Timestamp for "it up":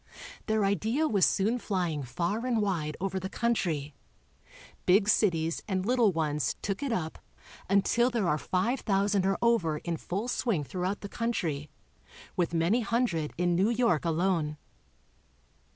6.81-7.19